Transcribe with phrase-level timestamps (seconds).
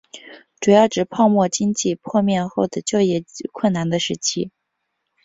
[0.59, 4.49] 主要指泡沫经济破灭后的就业困难的时期。